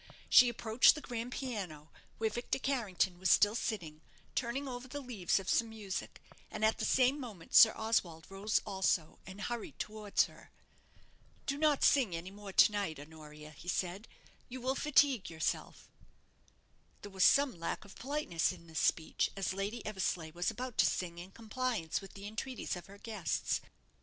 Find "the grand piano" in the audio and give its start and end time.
0.95-1.91